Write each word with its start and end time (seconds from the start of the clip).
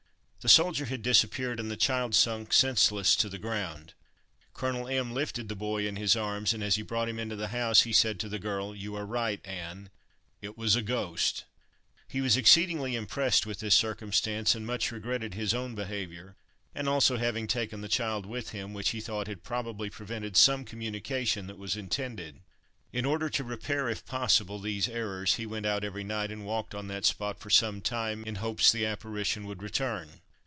The 0.43 0.49
soldier 0.49 0.85
had 0.85 1.03
disappeared, 1.03 1.59
and 1.59 1.69
the 1.69 1.77
child 1.77 2.15
sunk 2.15 2.51
senseless 2.51 3.15
to 3.17 3.29
the 3.29 3.37
ground. 3.37 3.93
Colonel 4.55 4.87
M—— 4.87 5.13
lifted 5.13 5.49
the 5.49 5.55
boy 5.55 5.87
in 5.87 5.97
his 5.97 6.15
arms, 6.15 6.51
and 6.51 6.63
as 6.63 6.77
he 6.77 6.81
brought 6.81 7.07
him 7.07 7.19
into 7.19 7.35
the 7.35 7.49
house, 7.49 7.81
he 7.83 7.93
said 7.93 8.19
to 8.21 8.27
the 8.27 8.39
girl, 8.39 8.73
"You 8.75 8.95
are 8.95 9.05
right, 9.05 9.39
Ann; 9.45 9.91
it 10.41 10.57
was 10.57 10.75
a 10.75 10.81
ghost!" 10.81 11.43
He 12.07 12.21
was 12.21 12.37
exceedingly 12.37 12.95
impressed 12.95 13.45
with 13.45 13.59
this 13.59 13.75
circumstance, 13.75 14.55
and 14.55 14.65
much 14.65 14.91
regretted 14.91 15.35
his 15.35 15.53
own 15.53 15.75
behavior, 15.75 16.35
and 16.73 16.89
also 16.89 17.17
the 17.17 17.23
having 17.23 17.45
taken 17.45 17.81
the 17.81 17.87
child 17.87 18.25
with 18.25 18.49
him, 18.49 18.73
which 18.73 18.89
he 18.89 18.99
thought 18.99 19.27
had 19.27 19.43
probably 19.43 19.91
prevented 19.91 20.35
some 20.35 20.65
communication 20.65 21.45
that 21.45 21.59
was 21.59 21.77
intended. 21.77 22.41
In 22.91 23.05
order 23.05 23.29
to 23.29 23.43
repair, 23.43 23.89
if 23.89 24.07
possible, 24.07 24.57
these 24.57 24.89
errors, 24.89 25.35
he 25.35 25.45
went 25.45 25.67
out 25.67 25.83
every 25.83 26.03
night, 26.03 26.31
and 26.31 26.47
walked 26.47 26.73
on 26.73 26.87
that 26.87 27.05
spot 27.05 27.39
for 27.39 27.51
some 27.51 27.79
time, 27.79 28.23
in 28.25 28.37
hopes 28.37 28.71
the 28.71 28.87
apparition 28.87 29.45
would 29.45 29.61
return. 29.61 30.21